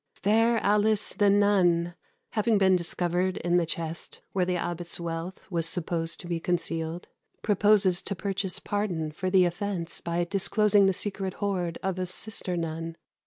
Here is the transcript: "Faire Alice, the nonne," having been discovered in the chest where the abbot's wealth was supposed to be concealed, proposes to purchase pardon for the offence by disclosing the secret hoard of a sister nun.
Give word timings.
"Faire 0.15 0.57
Alice, 0.63 1.11
the 1.13 1.29
nonne," 1.29 1.93
having 2.31 2.57
been 2.57 2.75
discovered 2.75 3.37
in 3.37 3.57
the 3.57 3.67
chest 3.67 4.19
where 4.33 4.45
the 4.45 4.55
abbot's 4.57 4.99
wealth 4.99 5.45
was 5.51 5.67
supposed 5.67 6.19
to 6.21 6.27
be 6.27 6.39
concealed, 6.39 7.07
proposes 7.43 8.01
to 8.01 8.15
purchase 8.15 8.57
pardon 8.57 9.11
for 9.11 9.29
the 9.29 9.45
offence 9.45 10.01
by 10.03 10.23
disclosing 10.23 10.87
the 10.87 10.91
secret 10.91 11.35
hoard 11.35 11.77
of 11.83 11.99
a 11.99 12.07
sister 12.07 12.57
nun. 12.57 12.97